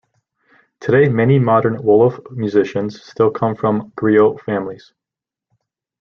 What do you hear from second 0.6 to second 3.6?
Today many modern Wolof musicians still come